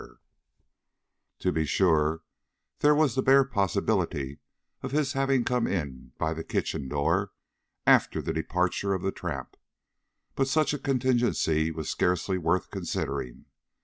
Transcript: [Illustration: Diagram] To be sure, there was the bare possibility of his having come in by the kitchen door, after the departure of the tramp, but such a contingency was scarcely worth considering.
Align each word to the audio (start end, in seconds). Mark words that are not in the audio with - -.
[Illustration: 0.03 0.19
Diagram] 0.23 1.37
To 1.37 1.51
be 1.59 1.65
sure, 1.67 2.21
there 2.79 2.95
was 2.95 3.13
the 3.13 3.21
bare 3.21 3.43
possibility 3.45 4.39
of 4.81 4.91
his 4.93 5.13
having 5.13 5.43
come 5.43 5.67
in 5.67 6.13
by 6.17 6.33
the 6.33 6.43
kitchen 6.43 6.87
door, 6.89 7.29
after 7.85 8.19
the 8.19 8.33
departure 8.33 8.95
of 8.95 9.03
the 9.03 9.11
tramp, 9.11 9.55
but 10.33 10.47
such 10.47 10.73
a 10.73 10.79
contingency 10.79 11.69
was 11.69 11.87
scarcely 11.91 12.39
worth 12.39 12.71
considering. 12.71 13.45